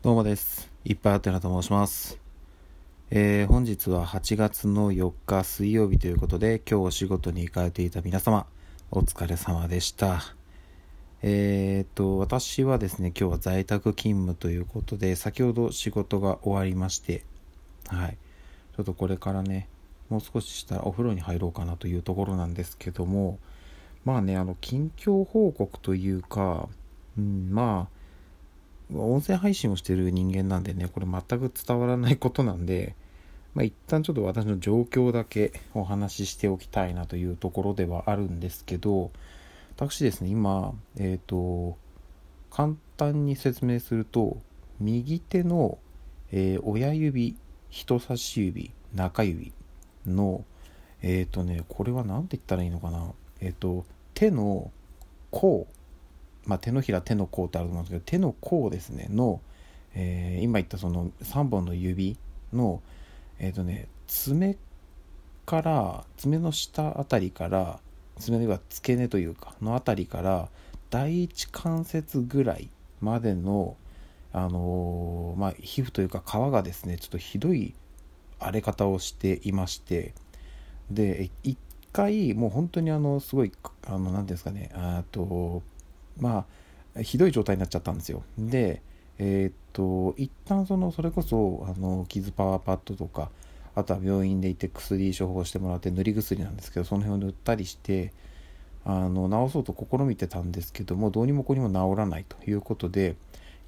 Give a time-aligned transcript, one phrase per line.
[0.00, 0.70] どうもです。
[0.84, 2.20] いっぱいあってなと申します。
[3.10, 8.46] えー本日は8月の4日水曜日ということで、今日お仕事に行かれていた皆様、
[8.92, 10.22] お疲れ様でした。
[11.22, 17.24] えーっと、私はですね、今日は在宅勤務ということで、先ほど仕事が終わりまして、
[17.88, 18.16] はい。
[18.76, 19.68] ちょっとこれからね、
[20.10, 23.40] もう少ししたらお風呂に入ろうかなというところなんですけども、
[24.04, 26.68] まあね、あの、近況報告というか、
[27.18, 27.97] うん、まあ、
[28.94, 32.94] 音声配信をしてる人間なんでね、これ全く伝わらないことなんで、
[33.54, 39.10] まあ、一旦ちょっと私の状況だけお話ししておきたいなというところではあるんですけど、
[39.76, 41.76] 私ですね、今、えっ、と、
[42.50, 44.38] 簡単に説明すると、
[44.80, 45.78] 右手の、
[46.32, 47.36] えー親指、
[47.70, 49.52] 人差し指、中指
[50.06, 50.44] の、
[51.02, 53.12] えっ、とね、これは何て言ったらいいのかな。
[53.40, 53.84] えっ、と、
[54.14, 54.70] 手の
[55.30, 55.66] 甲、
[56.48, 59.40] まあ、手のひら手の甲ってあると思うんですけど手の甲ですねの、
[59.94, 62.16] えー今言ったその3本の指
[62.52, 62.82] の
[63.38, 64.56] えっ、とね爪
[65.44, 67.78] から爪の下あたりから
[68.18, 70.48] 爪の要は付け根というかのあたりから
[70.90, 72.70] 第一関節ぐらい
[73.00, 73.76] までの
[74.32, 77.74] あのーまあ皮膚というか皮がですねちょっとひどい
[78.40, 80.14] 荒れ方をしていまして
[80.90, 81.58] で一
[81.92, 83.52] 回もう本当にあのすごい
[83.86, 85.62] あの何ていうんですかねあと
[86.20, 86.46] ま
[86.96, 88.22] あひどい状態になっちゃったんですよ。
[88.38, 88.82] で
[89.18, 93.30] えーっと一旦そのそれこそあの傷パワーパッドとか
[93.74, 98.12] あとは病院で行って薬処方してもらって塗り薬なんですけどその辺を塗ったりして
[98.84, 103.16] あの治そうと試みてたんですけどもどうにもこうにも治らないということで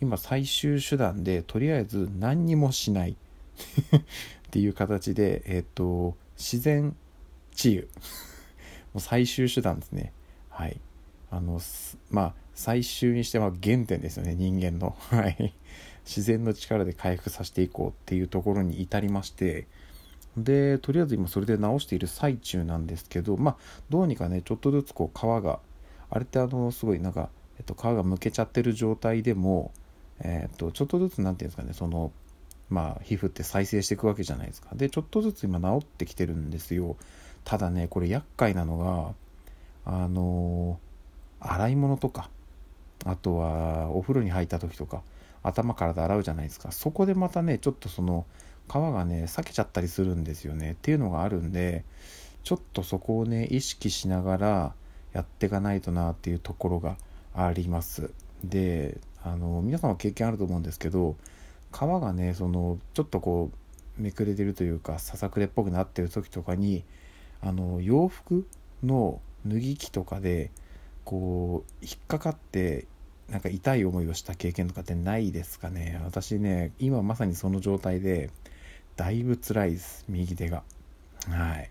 [0.00, 3.10] 今最終手段でとりあえず何にもしない
[3.96, 4.00] っ
[4.50, 6.96] ていう形でえーっと自然
[7.54, 7.88] 治癒。
[8.94, 10.12] もう最終手段ですね。
[10.48, 10.80] はい。
[11.30, 11.60] あの
[12.10, 14.96] まあ最終にしては原点ですよね人間の。
[15.10, 15.54] はい。
[16.04, 19.66] 自然の力で回復させていこうっていうところに至りまして。
[20.36, 23.56] でとりあえず今それで直している最中なんですけどまあ
[23.90, 25.58] どうにかねちょっとずつこう皮が
[26.08, 29.72] あれってあのすごいなんか、えっと、皮がむけちゃってる状態でも
[30.20, 32.12] えっとちょっとずつなんていうんですかねその
[32.68, 34.74] まあ皮膚って再生していくわけじゃないですか。
[34.74, 36.96] でちょっとずつ今治ってきてるんですよ。
[37.44, 39.14] ただねこれ厄介なのが
[39.84, 40.78] あの
[41.60, 42.30] 洗い物とか
[43.04, 45.02] あとはお風呂に入った時とか
[45.42, 46.70] 頭から洗うじゃないですか。
[46.70, 48.26] そこでまたねちょっとその
[48.68, 50.72] 皮がね裂けちゃったりするんですよね。
[50.72, 51.84] っていうのがあるんで
[52.44, 54.74] ちょっとそこをね意識しながら
[55.12, 56.96] やっていかないとなっていうところが
[57.34, 58.10] あります。
[58.44, 61.16] であの皆さんは経験あると思うんですけど
[61.72, 63.50] 皮がねそのちょっとこ
[63.98, 66.84] うめくれてるというかささくれっぽくなってる時とかに
[67.42, 68.46] あの洋服
[68.82, 70.50] の脱ぎ着とかで
[71.10, 72.86] こう引っかかって
[73.28, 76.00] なんか痛い思いをした経験とかってないですかね。
[76.04, 78.30] 私ね今まさにその状態で
[78.94, 80.62] だいぶ辛いです右手が。
[81.28, 81.70] はい。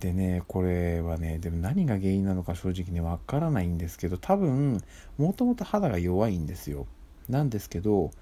[0.00, 4.82] でねこれはねでも何が原因なのか正直ねわからないんですけど多分
[5.18, 6.86] もともと肌が弱いんですよ。
[7.28, 8.12] なんですけど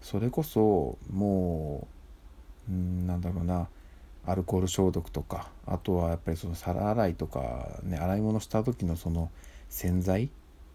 [0.00, 1.86] それこそも
[2.70, 3.68] ううんなんだろうな。
[4.30, 9.30] アルコール消毒とかあとはやっぱりその皿洗いとかね洗い物した時のその
[9.68, 10.30] 洗剤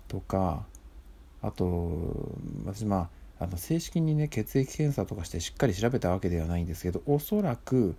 [0.08, 0.66] とか
[1.42, 1.92] あと
[2.66, 3.10] 私ま
[3.40, 7.96] ああの正式にね血液検査とかしてしっかり調べたわけではないんですけどおそらく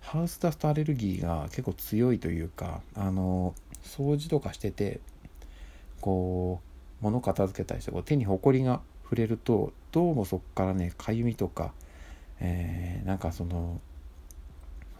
[0.00, 5.00] ハウスダストアレルギーが結構強いというかあの掃除とかしてて
[6.00, 6.60] こ
[7.00, 11.72] う物片付けたりしてこう手にほこりが触れるとどうもそこからねかゆみとか、
[12.40, 13.80] えーなんかその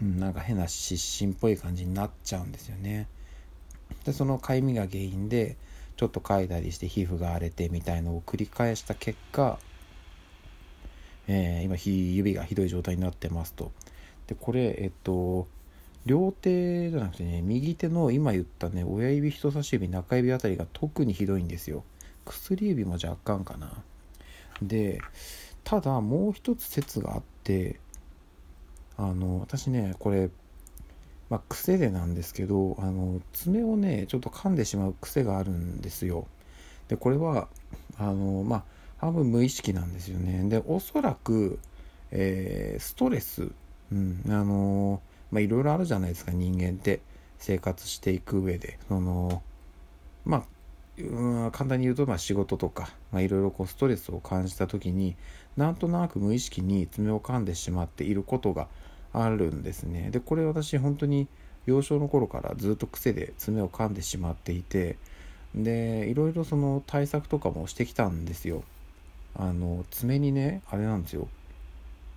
[0.01, 3.09] うんなんか変な湿疹っぽい感じになっちゃうんですよね。
[4.05, 5.57] でそのかゆみが原因で
[5.97, 9.59] ちょっとかいだりして皮膚が荒れてみたいのを繰り返した結果、
[11.27, 13.73] えー今ひ指がひどい状態になってますと。
[14.27, 15.49] でこれえっと
[16.07, 21.85] 両手じゃなくてね右手の今言ったね親指人差し指中指あたりが特にひどいんですよ
[22.25, 23.83] 薬指も若干かな
[24.63, 25.01] で
[25.65, 27.79] ただもう一つ説があって
[28.99, 30.29] あの私ねこれ
[31.31, 36.27] まあ癖でなんですけどあの爪をねちょっと噛んでしまう癖があるんですよ。
[36.89, 37.49] でこれは
[37.97, 38.65] あのまあ
[38.99, 40.49] 半分無意識なんですよね。
[40.49, 41.59] でおそらく、
[42.11, 43.51] えーストレス。
[43.91, 47.01] うんあのまあいろいろあるじゃないですか人間って。
[47.39, 48.79] 生活していく上で。
[48.89, 49.43] その
[50.25, 50.43] まあ
[50.99, 55.17] うん簡単に言うとまあ仕事とかまあいろいろこうストレスを感じた時に
[55.57, 58.67] なんとなく無意識に爪を噛んでしまっていることが
[59.25, 60.11] あるんですね。
[60.11, 61.29] でこれ私本当に
[61.67, 64.97] 幼少の頃からずっと癖で爪を噛んでしまっていて
[65.55, 68.63] でいろいろその対策とかもしてきたんですよ。
[69.35, 71.29] あの爪にねあれなんですよ。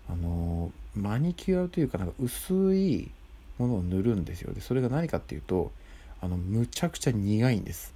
[0.09, 3.09] あのマニキュアというかなんか薄い
[3.57, 4.53] ものを塗るんですよ。
[4.53, 5.71] でそれが何かっていうと
[6.21, 7.93] あのむちゃくちゃ苦いんです。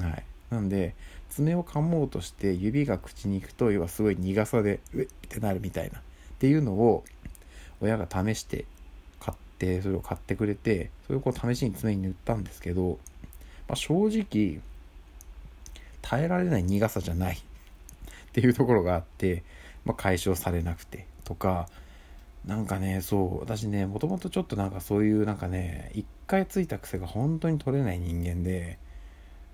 [0.00, 0.24] はい。
[0.50, 0.94] なんで
[1.30, 5.98] 爪を噛もうとして指が口に行くと要はすごい苦さでうえってなるみたいな。
[5.98, 6.02] っ
[6.38, 7.04] ていうのを
[7.82, 8.64] 親が試して
[9.20, 12.98] 買ってそれを買ってくれてそれをこう試しに爪に塗ったんですけど、
[13.68, 14.60] まあ、正直
[16.00, 17.40] 耐えられない苦さじゃない っ
[18.32, 19.42] ていうところがあって、
[19.84, 21.68] まあ、解消されなくてとか
[22.46, 28.78] なんかねそう私ねもともとちょっとなんかそういうなんかね一回ついた癖が本当に取れない人間で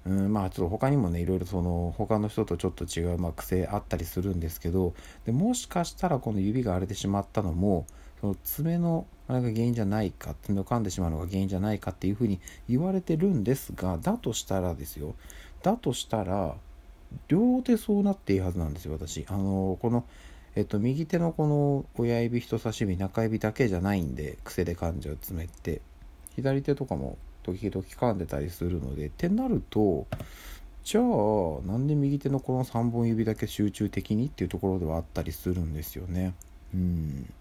[0.06, 4.94] うんまあちょっと他にもねいろいろその他の人とちょっと違う、まあ、癖あったりするんですけど
[5.26, 7.86] でもしかしたらこの指が荒れてしまったのも
[8.20, 15.15] その爪のあれが原因じゃないか爪を噛んでしまうのが原因じゃないかっていうふうに言われてるんですがだとしたらですよ
[15.62, 16.55] だとしたら
[17.29, 19.25] 両手そうなっていいはずなんですよ私。
[19.29, 20.05] あのこの
[20.56, 25.81] えっと右手のこの親指人差し指中指だけじゃないんで癖で噛んじゃう爪って
[26.37, 30.06] 左手とかも時々噛んでたりするのでってなると
[30.85, 31.05] じゃあ
[31.67, 36.35] なんで右手のこの3本指だけ集中的にっていうところではあったりするんですよね。
[36.75, 37.32] うん。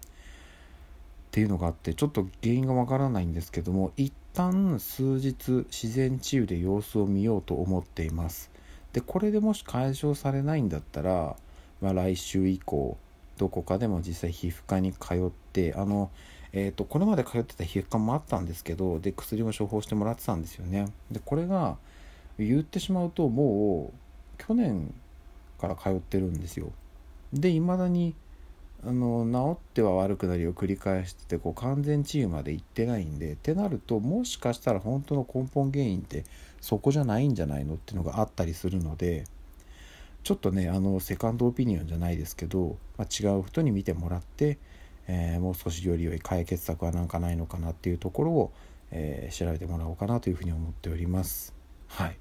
[1.38, 8.50] っていうのがあってちょっと原因がわからないんですけども一旦数日自然治癒で様子を見ようと思っています。
[8.92, 11.36] でこれでもし解消されないんだったら、
[11.80, 12.98] まあ、来週以降
[13.36, 16.10] どこかでも実際皮膚科に通ってあの
[16.52, 20.86] えーと、これまで通ってた皮膚科もあったんですけどで薬も処方してもらってたんですよね。
[21.12, 21.76] でこれが
[22.36, 24.92] 言ってしまうともう去年
[25.60, 26.72] から通ってるんですよ。
[27.32, 28.16] でいまだに
[28.84, 36.24] あの治っては悪くなりを繰り返しててこう完全治癒まで行ってないんでってなるともしかしたら本当の根本原因って
[36.60, 39.24] そこじゃないんじゃないのっていうのがあったりするので
[40.22, 44.58] ちょっとねあのセカンドオピニオンじゃないですけど、まあ、違う人に見てもらって、
[45.08, 48.52] えー、もう少しより良い解決策は何かないのかなっていうところを、
[48.90, 51.54] えー、調べてもらおうかなというふうに思っております。
[51.88, 52.16] はい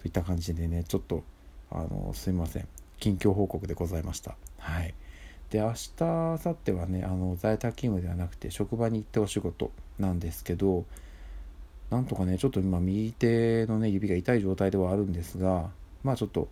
[0.00, 1.22] といった感じでねちょっと
[1.70, 2.68] あのすいません
[2.98, 4.36] 近況報告でございました。
[4.58, 4.94] はい
[5.50, 10.84] で明日明後日はねあの在宅勤務ではなくて職場に行ってお仕事なんですけど
[11.90, 15.70] なんとかねちょっと今右手のね指が痛い状態ではあるんですが
[16.04, 16.48] まあちょっと、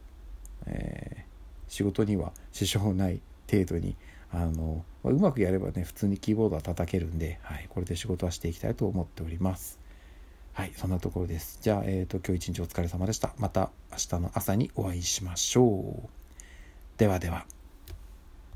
[0.67, 3.95] えー、仕事には支障ない程度に
[4.33, 9.79] あの、まあ、うまくやればね普通にキーボードは叩けるんで、はい、これで仕事はしていきたいと思っております。
[10.53, 11.61] はいそんなところです。
[11.63, 13.33] じゃあ、えーと、と今日一日お疲れ様でした。
[13.39, 16.09] また明日の朝にお会いしましょう。
[16.99, 17.58] ではでは。